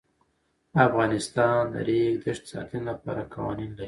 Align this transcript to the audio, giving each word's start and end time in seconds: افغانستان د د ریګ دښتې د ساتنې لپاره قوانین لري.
افغانستان 0.85 1.61
د 1.69 1.73
د 1.73 1.75
ریګ 1.87 2.13
دښتې 2.25 2.45
د 2.47 2.49
ساتنې 2.53 2.81
لپاره 2.89 3.21
قوانین 3.33 3.69
لري. 3.73 3.79